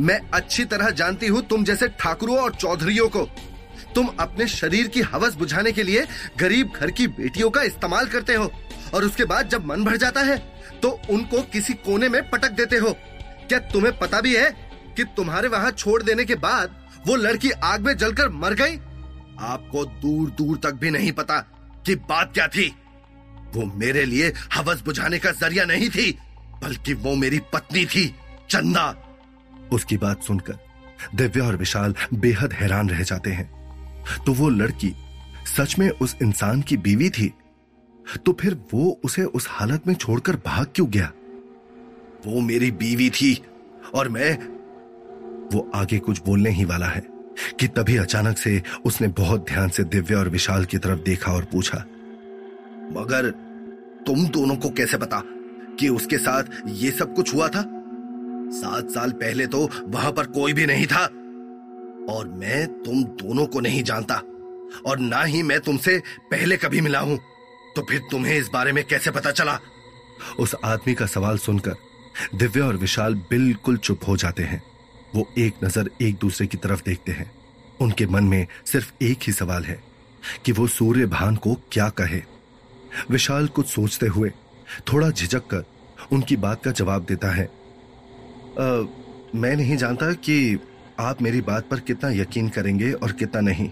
मैं 0.00 0.18
अच्छी 0.34 0.64
तरह 0.64 0.90
जानती 0.90 1.26
हूँ 1.26 1.42
तुम 1.42 1.64
जैसे 1.64 1.88
ठाकुरों 2.00 2.38
और 2.38 2.54
चौधरियों 2.54 3.08
को। 3.08 3.24
तुम 3.94 4.06
अपने 4.20 4.46
शरीर 4.48 4.88
की 4.88 5.00
हवस 5.04 5.34
बुझाने 5.34 5.72
के 5.72 5.82
लिए 5.82 6.06
गरीब 6.38 6.72
घर 6.76 6.90
की 6.90 7.06
बेटियों 7.08 7.50
का 7.50 7.62
इस्तेमाल 7.62 8.06
करते 8.06 8.34
हो 8.34 8.50
और 8.94 9.04
उसके 9.04 9.24
बाद 9.24 9.48
जब 9.48 9.66
मन 9.66 9.84
भर 9.84 9.96
जाता 9.96 10.20
है 10.22 10.36
तो 10.82 10.90
उनको 11.10 11.42
किसी 11.52 11.74
कोने 11.74 12.08
में 12.08 12.22
पटक 12.30 12.50
देते 12.52 12.76
हो। 12.76 12.94
क्या 13.48 13.58
तुम्हें 13.68 13.96
पता 13.98 14.20
भी 14.20 14.34
है 14.36 14.50
कि 14.98 15.04
तुम्हारे 15.04 15.48
वहाँ 15.48 15.70
छोड़ 15.70 16.02
देने 16.02 16.24
के 16.24 16.34
बाद 16.34 16.76
वो 17.06 17.16
लड़की 17.16 17.50
आग 17.50 17.80
में 17.80 17.96
जलकर 17.96 18.28
मर 18.28 18.54
गई? 18.54 18.76
आपको 19.40 19.84
दूर 19.84 20.30
दूर 20.30 20.56
तक 20.56 20.72
भी 20.72 20.90
नहीं 20.90 21.12
पता 21.12 21.38
कि 21.86 21.94
बात 21.94 22.32
क्या 22.34 22.48
थी। 22.48 22.68
वो 23.54 23.64
मेरे 23.74 24.04
लिए 24.04 24.32
हवस 24.54 24.82
बुझाने 24.82 25.18
का 25.18 25.30
ज़रिया 25.30 25.64
नहीं 25.64 25.88
थी, 25.90 26.10
बल्कि 26.62 26.94
वो 26.94 27.14
मेरी 27.14 27.38
पत्नी 27.52 27.84
थी, 27.86 28.14
चंदा। 28.50 28.86
उसकी 29.72 29.96
बात 29.96 30.22
सुनकर 30.22 30.58
दिव्या 31.14 31.44
और 31.44 31.56
विशाल 31.56 31.94
बेहद 32.14 32.52
हैरान 32.52 32.90
रह 32.90 33.02
जाते 33.02 33.30
हैं। 33.30 33.46
तो 34.26 34.32
वो 34.32 34.48
लड़की 34.48 34.94
सच 35.56 35.78
में 35.78 35.88
उस 35.90 36.16
इंसान 36.22 36.62
की 36.62 36.76
बीवी 36.76 37.10
थी? 37.10 37.32
तो 38.26 38.32
फिर 38.32 38.54
वो 38.74 39.00
उसे 39.04 39.22
उस 39.22 39.46
हालत 39.50 39.86
में 39.86 39.94
छोड़कर 39.94 40.36
भाग 40.36 40.66
क्यों 40.74 40.90
गया? 40.90 41.12
वो 42.26 42.40
मेरी 42.40 42.70
बीवी 42.70 43.10
थी 43.10 43.42
और 43.94 44.08
मैं 44.08 44.57
वो 45.52 45.70
आगे 45.74 45.98
कुछ 45.98 46.20
बोलने 46.24 46.50
ही 46.50 46.64
वाला 46.64 46.86
है, 46.86 47.02
कि 47.60 47.66
तभी 47.68 47.96
अचानक 47.96 48.38
से 48.38 48.62
उसने 48.84 49.08
बहुत 49.14 49.44
ध्यान 49.48 49.68
से 49.68 49.84
दिव्या 49.86 50.18
और 50.18 50.28
विशाल 50.28 50.64
की 50.64 50.78
तरफ़ 50.78 51.00
देखा 51.00 51.32
और 51.32 51.44
पूछा, 51.44 51.78
मगर 52.92 53.30
तुम 54.06 54.26
दोनों 54.28 54.56
को 54.56 54.70
कैसे 54.70 54.98
पता 54.98 55.22
कि 55.80 55.88
उसके 55.88 56.18
साथ 56.18 56.44
ये 56.68 56.90
सब 56.90 57.14
कुछ 57.14 57.34
हुआ 57.34 57.48
था? 57.48 57.64
सात 58.52 58.90
साल 58.90 59.12
पहले 59.14 59.46
तो 59.46 59.68
वहाँ 59.86 60.12
पर 60.12 60.26
कोई 60.28 60.52
भी 60.52 60.66
नहीं 60.66 60.86
था, 60.86 61.04
और 62.08 62.28
मैं 62.36 62.66
तुम 62.82 63.02
दोनों 63.16 63.46
को 63.46 63.60
नहीं 63.60 63.82
जानता, 63.82 64.14
और 64.86 64.98
ना 64.98 65.22
ही 65.22 65.42
मैं 65.42 65.60
तुमसे 65.60 65.98
पहले 66.30 66.56
कभी 66.56 66.80
मिला 66.80 67.00
हूँ 67.00 67.18
तो 67.76 67.82
फिर 67.82 68.00
तुम्हें 68.10 68.36
इस 68.36 68.48
बारे 68.52 68.72
में 68.72 68.84
कैसे 68.84 69.10
पता 69.10 69.30
चला? 69.32 69.58
उस 70.38 70.54
आदमी 70.64 70.94
का 70.94 71.06
सवाल 71.06 71.38
सुनकर 71.38 71.76
दिव्या 72.34 72.64
और 72.66 72.76
विशाल 72.76 73.14
बिल्कुल 73.30 73.76
चुप 73.78 74.00
हो 74.08 74.16
जाते 74.16 74.42
हैं। 74.42 74.62
वो 75.14 75.28
एक 75.38 75.64
नज़र 75.64 75.90
एक 76.02 76.16
दूसरे 76.16 76.46
की 76.46 76.56
तरफ़ 76.56 76.82
देखते 76.84 77.12
हैं। 77.12 77.30
उनके 77.80 78.06
मन 78.06 78.24
में 78.24 78.46
सिर्फ़ 78.66 78.92
एक 79.02 79.18
ही 79.22 79.32
सवाल 79.32 79.64
है 79.64 79.78
कि 80.44 80.52
वो 80.52 80.66
सूर्य 80.66 81.06
भान 81.06 81.36
को 81.36 81.54
क्या 81.72 81.88
कहे। 81.88 82.22
विशाल 83.10 83.46
कुछ 83.48 83.66
सोचते 83.66 84.06
हुए 84.06 84.30
थोड़ा 84.92 85.10
झिझक 85.10 85.46
कर 85.46 85.64
उनकी 86.12 86.36
बात 86.36 86.62
का 86.64 86.70
जवाब 86.70 87.04
देता 87.04 87.30
है। 87.30 87.44
आ, 87.44 88.86
मैं 89.34 89.54
नहीं 89.56 89.76
जानता 89.76 90.12
कि 90.12 90.58
आप 91.00 91.22
मेरी 91.22 91.40
बात 91.40 91.68
पर 91.68 91.80
कितना 91.80 92.10
यकीन 92.10 92.48
करेंगे 92.48 92.92
और 92.92 93.12
कितना 93.12 93.40
नहीं 93.40 93.70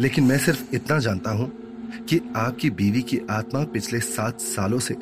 लेकिन 0.00 0.24
मैं 0.24 0.38
सिर्फ़ 0.38 0.74
इतना 0.74 0.98
जानता 0.98 1.30
हूँ 1.30 1.50
कि 2.08 2.20
आपकी 2.36 2.70
बीवी 2.70 3.02
की 3.02 3.18
आत्मा 3.30 3.64
पिछले 3.64 4.00
सात 4.00 4.40
सालों 4.40 4.78
से 4.78 4.94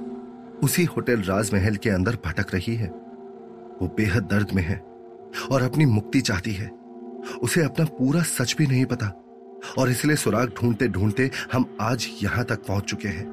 उसी 0.62 0.84
होटल 0.84 1.22
राजमहल 1.22 1.76
के 1.76 1.90
अंदर 1.90 2.16
भटक 2.24 2.54
रही 2.54 2.74
है। 2.76 2.88
वो 2.88 3.94
बेहद 3.96 4.22
दर्द 4.22 4.52
में 4.52 4.62
है। 4.62 4.91
और 5.52 5.62
अपनी 5.62 5.84
मुक्ति 5.86 6.20
चाहती 6.20 6.52
है। 6.52 6.70
उसे 7.42 7.64
अपना 7.64 7.84
पूरा 7.84 8.22
सच 8.22 8.54
भी 8.58 8.66
नहीं 8.66 8.84
पता। 8.84 9.06
और 9.78 9.90
इसलिए 9.90 10.16
सुराग 10.16 10.52
ढूंढते 10.60 10.88
ढूंढते 10.88 11.30
हम 11.52 11.76
आज 11.80 12.08
यहाँ 12.22 12.44
तक 12.44 12.66
पहुँच 12.66 12.84
चुके 12.84 13.08
हैं। 13.08 13.26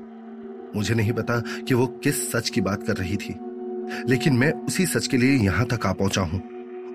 मुझे 0.75 0.95
नहीं 0.95 1.11
पता 1.11 1.39
कि 1.39 1.73
वो 1.73 1.87
किस 1.87 2.31
सच 2.31 2.49
की 2.49 2.61
बात 2.61 2.83
कर 2.87 2.97
रही 2.97 3.17
थी। 3.17 3.35
लेकिन 4.09 4.33
मैं 4.33 4.51
उसी 4.51 4.85
सच 4.85 5.07
के 5.07 5.17
लिए 5.17 5.37
यहाँ 5.37 5.65
तक 5.65 5.85
आ 5.85 5.93
पहुँचा 5.93 6.21
हूँ। 6.21 6.41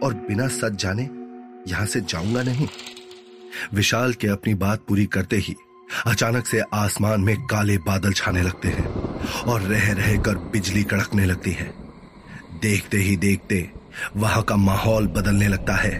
और 0.03 0.15
बिना 0.15 0.49
सच 0.49 0.73
जाने 0.73 1.09
यहाँ 1.69 1.87
से 1.87 2.01
जाऊँगा 2.01 2.43
नहीं। 2.43 2.69
विशाल 3.75 4.13
के 4.13 4.29
अपनी 4.29 4.55
बात 4.55 4.85
पूरी 4.89 5.07
करते 5.07 5.37
ही 5.37 5.55
अचानक 6.07 6.47
से 6.47 6.61
आसमान 6.75 7.21
में 7.21 7.37
काले 7.47 7.79
बादल 7.79 8.13
छाने 8.13 8.43
लगते 8.43 8.69
हैं 8.69 8.87
और 9.43 9.61
रह 9.61 9.93
रह 9.93 10.17
कर 10.23 10.35
बिजली 10.53 10.83
कड़कने 10.85 11.25
लगती 11.25 11.51
है। 11.51 11.75
देखते 12.63 12.99
ही 12.99 13.17
देखते 13.17 13.71
वहाँ 14.17 14.43
का 14.43 14.57
माहौल 14.57 15.07
बदलने 15.07 15.49
लगता 15.49 15.75
है 15.75 15.99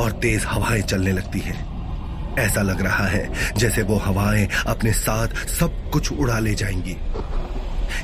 और 0.00 0.12
तेज 0.12 0.44
हवाएँ 0.44 0.82
चलने 0.82 1.12
लगती 1.12 1.38
हैं। 1.38 2.36
ऐसा 2.38 2.62
लग 2.62 2.80
रहा 2.82 3.06
है 3.06 3.54
जैसे 3.54 3.82
वो 3.82 3.96
हवाएँ 3.96 4.48
अपने 4.66 4.92
साथ 4.92 5.46
सब 5.48 5.90
कुछ 5.92 6.12
उड़ा 6.12 6.38
ले 6.38 6.54
जाएँगी। 6.54 6.96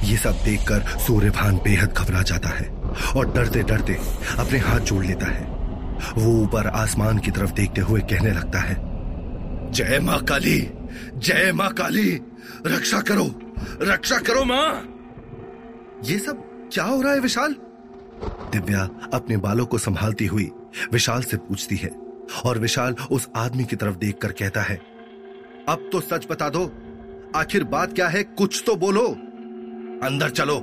ये 0.05 0.17
सब 0.17 0.43
देखकर 0.45 0.99
सूर्यभान 0.99 1.57
बेहद 1.57 1.93
घबरा 1.93 2.23
जाता 2.23 2.49
है 2.49 2.69
और 3.17 3.33
डरते 3.33 3.63
डरते 3.63 3.99
अपने 4.39 4.59
हाथ 4.59 4.81
जोड़ 4.81 5.05
लेता 5.05 5.27
है। 5.27 5.47
वो 6.19 6.33
ऊपर 6.43 6.67
आसमान 6.67 7.19
की 7.19 7.31
तरफ़ 7.31 7.53
देखते 7.53 7.81
हुए 7.81 8.01
कहने 8.01 8.33
लगता 8.33 8.59
है, 8.59 8.77
जय 9.73 9.99
माँ 10.03 10.19
काली, 10.25 10.59
जय 11.17 11.53
माँ 11.53 11.73
काली, 11.73 12.11
रक्षा 12.67 13.01
करो 13.01 13.25
रक्षा 13.83 14.19
करो 14.19 14.45
माँ! 14.45 14.83
ये 16.05 16.19
सब 16.19 16.45
क्या 16.73 16.85
हो 16.85 17.01
रहा 17.03 17.13
है 17.13 17.21
विशाल? 17.21 17.55
दिव्या 18.53 18.89
अपने 19.13 19.37
बालों 19.37 19.67
को 19.67 19.79
संभालती 19.79 20.27
हुई 20.27 20.51
विशाल 20.93 21.23
से 21.23 21.37
पूछती 21.39 21.77
है 21.77 21.91
और 22.45 22.59
विशाल 22.59 22.97
उस 23.11 23.29
आदमी 23.37 23.65
की 23.65 23.77
तरफ़ 23.77 23.97
देखकर 23.97 24.33
कहता 24.33 24.63
है, 24.63 24.77
अब 25.69 25.89
तो 25.93 26.01
सच 26.01 26.27
बता 26.31 26.49
दो, 26.49 26.65
आखिर 27.37 27.65
बात 27.65 27.93
क्या 27.93 28.09
है? 28.09 28.23
कुछ 28.23 28.63
तो 28.67 28.75
बोलो। 28.77 29.07
अंदर 30.03 30.31
चलो। 30.31 30.61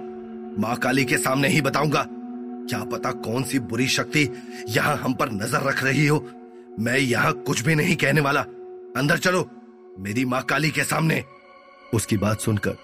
माँ 0.59 0.75
काली 0.75 1.05
के 1.05 1.17
सामने 1.17 1.47
ही 1.47 1.61
बताऊँगा। 1.61 2.05
क्या 2.09 2.83
पता 2.83 3.11
कौन 3.11 3.43
सी 3.43 3.59
बुरी 3.61 3.87
शक्ति 3.87 4.27
यहाँ 4.69 4.95
हम 4.97 5.13
पर 5.13 5.31
नज़र 5.31 5.63
रख 5.63 5.83
रही 5.83 6.05
हो। 6.07 6.17
मैं 6.79 6.97
यहाँ 6.97 7.33
कुछ 7.39 7.61
भी 7.61 7.75
नहीं 7.75 7.95
कहने 7.95 8.21
वाला। 8.21 8.41
अंदर 8.97 9.17
चलो। 9.17 9.47
मेरी 9.99 10.25
माँ 10.25 10.41
काली 10.43 10.69
के 10.69 10.83
सामने। 10.83 11.23
उसकी 11.93 12.17
बात 12.17 12.39
सुनकर 12.39 12.77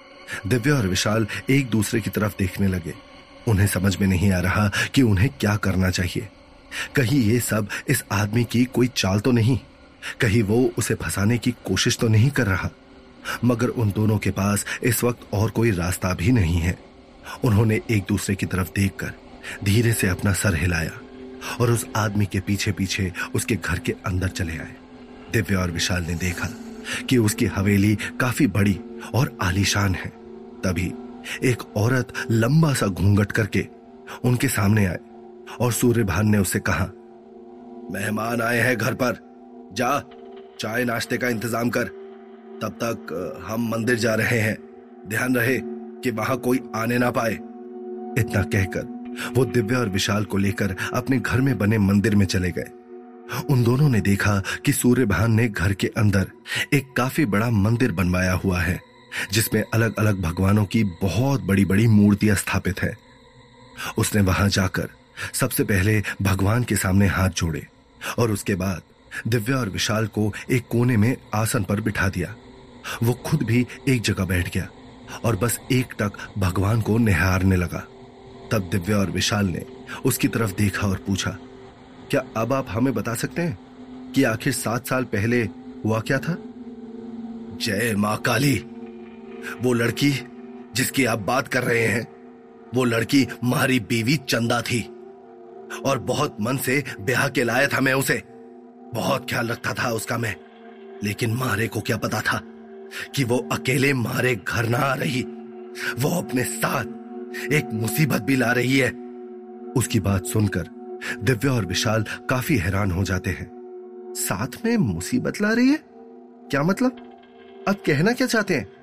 दिव्या 0.47 0.75
और 0.75 0.87
विशाल 0.87 1.27
एक 1.49 1.69
दूसरे 1.69 2.01
की 2.01 2.09
तरफ़ 2.09 2.35
देखने 2.39 2.67
लगे। 2.67 2.93
उन्हें 3.47 3.67
समझ 3.67 3.97
में 3.97 4.07
नहीं 4.07 4.31
आ 4.31 4.39
रहा 4.39 4.71
कि 4.93 5.01
उन्हें 5.01 5.29
क्या 5.39 5.55
करना 5.55 5.89
चाहिए। 5.89 6.27
कहीं 6.95 7.23
ये 7.23 7.39
सब 7.39 7.67
इस 7.87 8.03
आदमी 8.11 8.43
की 8.43 8.65
कोई 8.65 8.87
चाल 8.87 9.19
तो 9.19 9.31
नहीं? 9.31 9.59
कहीं 10.19 10.43
वो 10.43 10.73
उसे 10.77 10.95
फंसाने 10.95 11.37
की 11.37 11.51
कोशिश 11.51 11.97
तो 11.97 12.07
नहीं 12.07 12.29
कर 12.29 12.47
रहा? 12.47 12.69
मगर 13.45 13.67
उन 13.67 13.91
दोनों 13.91 14.17
के 14.17 14.31
पास 14.31 14.65
इस 14.83 15.03
वक्त 15.03 15.19
और 15.33 15.49
कोई 15.49 15.71
रास्ता 15.71 16.13
भी 16.13 16.31
नहीं 16.31 16.57
है। 16.57 16.79
उन्होंने 17.43 17.81
एक 17.91 18.03
दूसरे 18.09 18.35
की 18.35 18.45
तरफ़ 18.45 18.69
देखकर 18.75 19.13
धीरे 19.63 19.93
से 19.93 20.07
अपना 20.07 20.33
सर 20.33 20.55
हिलाया 20.55 20.91
और 21.61 21.71
उस 21.71 21.85
आदमी 21.95 22.25
के 22.25 22.39
पीछे 22.39 22.71
पीछे 22.71 23.13
उसके 23.35 23.55
घर 23.55 23.79
के 23.79 23.91
अंदर 24.05 24.27
चले 24.27 24.57
आए। 24.57 24.75
दिव्या 25.33 25.59
और 25.59 25.71
विशाल 25.71 26.03
ने 26.03 26.13
देखा 26.13 26.49
कि 27.09 27.17
उसकी 27.17 27.45
हवेली 27.45 27.95
काफ़ी 27.95 28.47
बड़ी 28.47 28.79
और 29.13 29.37
आलीशान 29.41 29.95
है। 29.95 30.07
तभी 30.63 30.93
एक 31.43 31.63
औरत 31.77 32.13
लंबा 32.31 32.73
सा 32.73 32.87
घूंघट 32.87 33.31
करके 33.31 33.67
उनके 34.25 34.47
सामने 34.47 34.85
आए 34.85 34.99
और 35.61 35.71
सूर्यभान 35.71 36.27
ने 36.27 36.37
उसे 36.37 36.59
कहा, 36.59 36.85
मेहमान 37.93 38.41
आए 38.41 38.59
हैं 38.59 38.77
घर 38.77 38.93
पर। 38.93 39.17
जा, 39.73 39.99
चाय 40.59 40.83
नाश्ते 40.85 41.17
का 41.17 41.29
इंतज़ाम 41.29 41.69
कर। 41.69 41.83
तब 42.61 42.77
तक 42.83 43.41
हम 43.47 43.69
मंदिर 43.69 43.95
जा 43.97 44.13
रहे 44.15 44.39
हैं। 44.39 44.57
ध्यान 45.07 45.35
रहे 45.35 45.57
कि 46.03 46.11
वहाँ 46.11 46.37
कोई 46.37 46.59
आने 46.75 46.97
ना 46.97 47.09
पाए। 47.11 47.33
इतना 48.19 48.41
कहकर 48.43 49.33
वो 49.35 49.45
दिव्या 49.45 49.79
और 49.79 49.89
विशाल 49.89 50.25
को 50.25 50.37
लेकर 50.37 50.75
अपने 50.93 51.17
घर 51.19 51.41
में 51.41 51.57
बने 51.57 51.77
मंदिर 51.77 52.15
में 52.15 52.25
चले 52.25 52.51
गए। 52.51 52.69
उन 53.49 53.63
दोनों 53.63 53.89
ने 53.89 54.01
देखा 54.01 54.41
कि 54.65 54.71
सूर्यभान 54.71 55.33
ने 55.33 55.47
घर 55.47 55.73
के 55.73 55.87
अंदर 55.97 56.27
एक 56.73 56.93
काफ़ी 56.97 57.25
बड़ा 57.25 57.49
मंदिर 57.49 57.91
बनवाया 57.91 58.33
हुआ 58.35 58.59
है। 58.59 58.79
जिसमें 59.33 59.63
अलग 59.63 59.95
अलग 59.99 60.21
भगवानों 60.21 60.65
की 60.65 60.83
बहुत 61.01 61.41
बड़ी 61.41 61.65
बड़ी 61.65 61.87
मूर्तियाँ 61.87 62.35
स्थापित 62.35 62.81
है। 62.81 62.93
उसने 63.97 64.21
वहाँ 64.21 64.47
जाकर 64.49 64.89
सबसे 65.33 65.63
पहले 65.63 66.01
भगवान 66.21 66.63
के 66.63 66.75
सामने 66.75 67.07
हाथ 67.07 67.29
जोड़े 67.29 67.65
और 68.19 68.31
उसके 68.31 68.55
बाद 68.55 68.81
दिव्या 69.27 69.57
और 69.57 69.69
विशाल 69.69 70.07
को 70.07 70.31
एक 70.51 70.67
कोने 70.67 70.97
में 70.97 71.15
आसन 71.33 71.63
पर 71.63 71.81
बिठा 71.81 72.07
दिया। 72.09 72.35
वो 73.03 73.13
खुद 73.25 73.43
भी 73.43 73.65
एक 73.89 74.01
जगह 74.01 74.25
बैठ 74.25 74.53
गया 74.53 74.67
और 75.25 75.35
बस 75.35 75.59
एक 75.71 75.93
टक 75.99 76.17
भगवान 76.37 76.81
को 76.81 76.97
निहारने 76.97 77.55
लगा। 77.55 77.83
तब 78.51 78.69
दिव्या 78.71 78.97
और 78.97 79.11
विशाल 79.11 79.47
ने 79.47 79.65
उसकी 80.05 80.27
तरफ़ 80.27 80.51
देखा 80.51 80.87
और 80.87 81.03
पूछा, 81.07 81.37
क्या 82.11 82.23
अब 82.37 82.53
आप 82.53 82.65
हमें 82.69 82.93
बता 82.93 83.13
सकते 83.15 83.41
हैं 83.41 84.11
कि 84.11 84.23
आखिर 84.23 84.53
सात 84.53 84.87
साल 84.87 85.03
पहले 85.05 85.41
हुआ 85.85 85.99
क्या 85.99 86.17
था? 86.19 86.35
जय 87.57 87.93
माँ 87.97 88.17
काली। 88.17 88.53
वो 89.61 89.73
लड़की 89.73 90.27
जिसकी 90.75 91.05
आप 91.05 91.19
बात 91.19 91.47
कर 91.47 91.63
रहे 91.63 91.87
हैं, 91.87 92.07
वो 92.75 92.83
लड़की 92.83 93.27
मारी 93.43 93.79
बीवी 93.79 94.17
चंदा 94.17 94.61
थी। 94.61 94.95
और 95.85 95.99
बहुत 95.99 96.37
मन 96.41 96.57
से 96.57 96.83
ब्याह 96.99 97.29
के 97.29 97.43
लाया 97.43 97.67
था 97.67 97.79
मैं 97.79 97.93
उसे। 97.93 98.23
बहुत 98.93 99.29
ख्याल 99.29 99.47
रखता 99.47 99.73
था 99.73 99.91
उसका 99.91 100.17
मैं। 100.17 100.35
लेकिन 101.03 101.33
मारे 101.33 101.67
को 101.67 101.81
क्या 101.81 101.97
पता 101.97 102.21
था 102.21 102.41
कि 103.15 103.23
वो 103.23 103.49
अकेले 103.51 103.93
मारे 103.93 104.35
घर 104.47 104.69
ना 104.69 104.77
आ 104.77 104.93
रही। 104.93 105.21
वो 105.99 106.21
अपने 106.21 106.43
साथ 106.43 106.85
एक 107.53 107.69
मुसीबत 107.73 108.21
भी 108.21 108.35
ला 108.35 108.51
रही 108.51 108.77
है। 108.77 108.89
उसकी 109.77 109.99
बात 109.99 110.25
सुनकर 110.25 110.67
दिव्या 111.23 111.53
और 111.53 111.65
विशाल 111.65 112.05
काफ़ी 112.29 112.57
हैरान 112.57 112.91
हो 112.91 113.03
जाते 113.03 113.29
हैं। 113.29 113.51
साथ 114.17 114.65
में 114.65 114.77
मुसीबत 114.77 115.41
ला 115.41 115.53
रही 115.53 115.69
है? 115.69 115.79
क्या 116.49 116.63
मतलब? 116.63 116.91
अब 117.67 117.75
कहना 117.75 118.11
क्या 118.11 118.27
चाहते 118.27 118.53
हैं? 118.55 118.80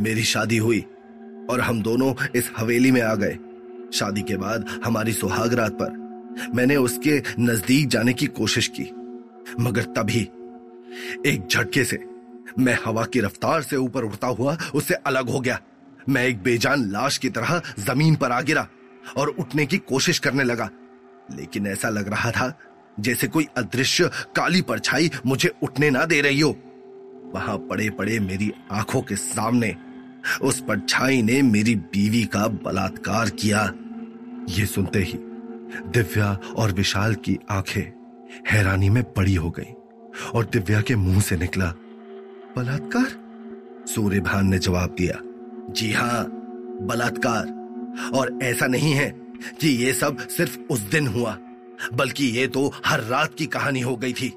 मेरी 0.00 0.22
शादी 0.24 0.56
हुई 0.56 0.80
और 1.50 1.60
हम 1.60 1.82
दोनों 1.82 2.12
इस 2.36 2.50
हवेली 2.56 2.90
में 2.90 3.00
आ 3.02 3.14
गए। 3.14 3.38
शादी 3.92 4.22
के 4.22 4.36
बाद 4.36 4.66
हमारी 4.84 5.12
सुहागरात 5.12 5.72
पर 5.72 6.04
मैंने 6.54 6.76
उसके 6.76 7.22
नज़दीक 7.40 7.88
जाने 7.88 8.12
की 8.12 8.26
कोशिश 8.32 8.68
की, 8.70 8.90
मगर 9.60 9.84
तभी 9.96 10.20
एक 11.26 11.46
झटके 11.50 11.84
से 11.84 11.98
मैं 12.58 12.76
हवा 12.84 13.04
की 13.04 13.20
रफ्तार 13.20 13.62
से 13.62 13.76
ऊपर 13.76 14.04
उड़ता 14.04 14.26
हुआ 14.28 14.56
उससे 14.74 14.94
अलग 14.94 15.28
हो 15.28 15.40
गया। 15.40 15.58
मैं 16.08 16.24
एक 16.24 16.42
बेजान 16.42 16.90
लाश 16.90 17.18
की 17.18 17.30
तरह 17.30 17.60
ज़मीन 17.78 18.16
पर 18.16 18.32
आ 18.32 18.40
गिरा 18.40 18.66
और 19.16 19.28
उठने 19.30 19.66
की 19.66 19.78
कोशिश 19.78 20.18
करने 20.18 20.44
लगा, 20.44 20.68
लेकिन 21.30 21.66
ऐसा 21.66 21.88
लग 21.88 22.08
रहा 22.08 22.30
था 22.30 22.52
जैसे 22.98 23.28
कोई 23.28 23.46
अदृश्य 23.56 24.10
काली 24.36 24.62
परछाई 24.62 25.10
मुझे 25.26 25.52
उठने 25.62 25.90
ना 25.90 26.04
दे 26.04 26.20
रही 26.20 26.40
हो। 26.40 26.56
वहाँ 27.34 27.56
पड़े 27.60 27.88
पड़े 27.90 28.18
मेरी 28.20 28.52
आँखों 28.72 29.02
के 29.02 29.16
सामने 29.16 29.74
उस 30.42 30.60
परछाई 30.60 31.22
ने 31.22 31.40
मेरी 31.42 31.74
बीवी 31.74 32.24
का 32.24 32.46
बलात्कार 32.64 33.30
किया। 33.30 33.72
ये 34.48 34.66
सुनते 34.66 34.98
ही 34.98 35.18
दिव्या 35.88 36.32
और 36.56 36.72
विशाल 36.72 37.14
की 37.14 37.38
आँखें 37.50 37.82
हैरानी 38.50 38.90
में 38.90 39.02
बड़ी 39.16 39.34
हो 39.34 39.50
गई 39.50 39.72
और 40.34 40.44
दिव्या 40.44 40.80
के 40.80 40.96
मुँह 40.96 41.20
से 41.20 41.36
निकला। 41.36 41.66
बलात्कार? 42.56 43.06
सूर्यभान 43.86 44.46
ने 44.46 44.58
जवाब 44.58 44.94
दिया, 44.98 45.20
जी 45.72 45.92
हाँ, 45.92 46.24
बलात्कार। 46.82 47.54
और 48.14 48.38
ऐसा 48.42 48.66
नहीं 48.66 48.92
है 48.92 49.08
कि 49.60 49.68
ये 49.68 49.92
सब 49.92 50.18
सिर्फ़ 50.28 50.58
उस 50.70 50.80
दिन 50.80 51.06
हुआ, 51.06 51.36
बल्कि 51.94 52.26
ये 52.26 52.46
तो 52.46 52.72
हर 52.86 53.00
रात 53.00 53.34
की 53.34 53.46
कहानी 53.46 53.80
हो 53.80 53.96
गई 53.96 54.12
थी। 54.12 54.32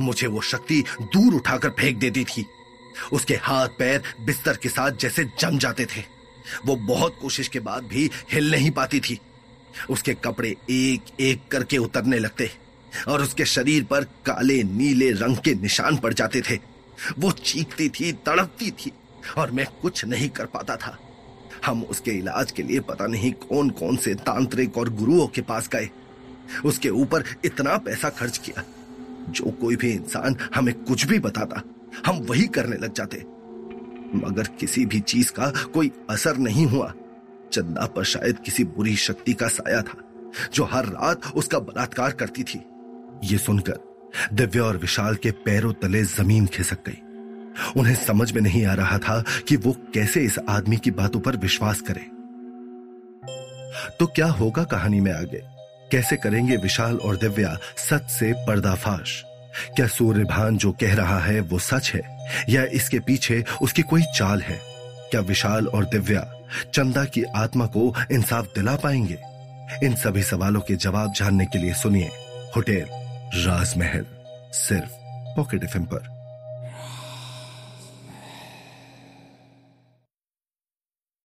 मुझे 0.00 0.26
वो 0.26 0.40
शक्ति 0.40 0.82
दूर 1.02 1.34
उठाकर 1.34 1.70
फेंक 1.70 1.98
देती 1.98 2.24
थी। 2.24 2.44
उसके 3.12 3.34
हाथ 3.34 3.68
पैर 3.68 4.02
बिस्तर 4.20 4.56
के 4.56 4.68
साथ 4.68 4.90
जैसे 4.90 5.24
जम 5.40 5.58
जाते 5.58 5.86
थे। 5.86 6.04
वो 6.66 6.76
बहुत 6.76 7.18
कोशिश 7.22 7.48
के 7.48 7.60
बाद 7.60 7.84
भी 7.84 8.10
हिल 8.32 8.50
नहीं 8.50 8.70
पाती 8.70 9.00
थी। 9.00 9.20
उसके 9.90 10.14
कपड़े 10.14 10.56
एक 10.70 11.20
एक 11.20 11.48
करके 11.50 11.78
उतरने 11.78 12.18
लगते 12.18 12.50
और 13.08 13.22
उसके 13.22 13.44
शरीर 13.44 13.84
पर 13.84 14.04
काले 14.04 14.62
नीले 14.62 15.10
रंग 15.10 15.36
के 15.36 15.54
निशान 15.54 15.96
पड़ 15.96 16.14
जाते 16.14 16.40
थे। 16.40 16.58
वो 17.18 17.30
चीखती 17.30 17.88
थी, 17.88 18.12
तड़पती 18.12 18.70
थी 18.70 18.92
और 19.38 19.50
मैं 19.50 19.66
कुछ 19.82 20.04
नहीं 20.04 20.28
कर 20.28 20.46
पाता 20.46 20.76
था। 20.76 20.98
हम 21.66 21.82
उसके 21.82 22.10
इलाज 22.10 22.52
के 22.52 22.62
लिए 22.62 22.80
पता 22.80 23.06
नहीं 23.06 23.32
कौन 23.32 23.70
कौन 23.70 23.96
से 23.96 24.14
तांत्रिक 24.14 24.78
और 24.78 24.88
गुरुओं 24.88 25.26
के 25.26 25.40
पास 25.40 25.68
गए। 25.68 25.88
उसके 26.64 26.88
ऊपर 26.88 27.24
इतना 27.44 27.76
पैसा 27.76 28.10
खर्च 28.10 28.38
किया। 28.38 28.64
जो 29.28 29.50
कोई 29.50 29.76
भी 29.76 29.90
इंसान 29.90 30.36
हमें 30.54 30.74
कुछ 30.74 31.06
भी 31.06 31.18
बताता 31.18 31.62
हम 32.06 32.16
वही 32.16 32.46
करने 32.46 32.76
लग 32.76 32.92
जाते। 32.92 33.24
मगर 34.18 34.46
किसी 34.60 34.86
भी 34.86 35.00
चीज़ 35.00 35.32
का 35.32 35.50
कोई 35.50 35.92
असर 36.10 36.36
नहीं 36.36 36.66
हुआ। 36.66 36.94
चंदा 37.52 37.86
पर 37.86 38.04
शायद 38.04 38.38
किसी 38.38 38.64
बुरी 38.64 38.96
शक्ति 38.96 39.32
का 39.32 39.48
साया 39.48 39.82
था, 39.82 39.98
जो 40.54 40.64
हर 40.64 40.86
रात 40.86 41.20
उसका 41.34 41.58
बलात्कार 41.58 42.12
करती 42.12 42.42
थी। 42.42 42.64
ये 43.24 43.38
सुनकर 43.38 43.78
दिव्या 44.32 44.64
और 44.64 44.76
विशाल 44.76 45.14
के 45.14 45.30
पैरों 45.30 45.72
तले 45.72 46.02
ज़मीन 46.02 46.46
खिसक 46.46 46.78
गई। 46.86 47.02
उन्हें 47.76 47.94
समझ 47.94 48.32
में 48.32 48.42
नहीं 48.42 48.66
आ 48.66 48.74
रहा 48.74 48.98
था 48.98 49.24
कि 49.48 49.56
वो 49.56 49.76
कैसे 49.94 50.20
इस 50.20 50.38
आदमी 50.48 50.76
की 50.76 50.90
बातों 50.90 51.20
पर 51.20 51.36
विश्वास 51.36 51.80
करे। 51.80 52.16
तो 54.00 54.06
क्या 54.06 54.26
होगा 54.26 54.64
कहानी 54.64 55.00
में 55.00 55.12
आगे? 55.12 55.42
कैसे 55.92 56.16
करेंगे 56.16 56.56
विशाल 56.56 56.96
और 56.96 57.16
दिव्या 57.16 57.58
सच 57.76 58.02
से 58.02 58.32
पर्दाफाश? 58.32 59.24
क्या 59.76 59.86
सूर्यभान 59.86 60.56
जो 60.56 60.72
कह 60.72 60.94
रहा 60.94 61.20
है 61.20 61.40
वो 61.40 61.58
सच 61.58 61.92
है? 61.94 62.26
या 62.48 62.64
इसके 62.64 62.98
पीछे 62.98 63.44
उसकी 63.62 63.82
कोई 63.82 64.02
चाल 64.02 64.42
है? 64.42 64.60
क्या 65.10 65.20
विशाल 65.20 65.66
और 65.66 65.84
दिव्या 65.84 66.32
चंदा 66.74 67.04
की 67.04 67.22
आत्मा 67.22 67.66
को 67.66 67.94
इंसाफ 68.12 68.44
दिला 68.44 68.76
पाएँगे? 68.76 69.18
इन 69.86 69.94
सभी 69.94 70.22
सवालों 70.22 70.60
के 70.60 70.76
जवाब 70.76 71.12
जानने 71.12 71.46
के 71.46 71.58
लिए 71.58 71.74
सुनिए 71.74 72.10
होटेल 72.56 72.86
राजमहल, 73.46 74.06
सिर्फ़ 74.52 74.90
पॉकेट 75.36 75.64
एफ़ 75.64 75.78
पर। 75.78 76.15